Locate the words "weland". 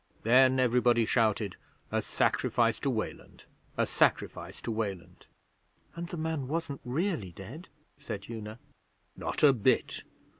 2.89-3.45, 4.71-5.27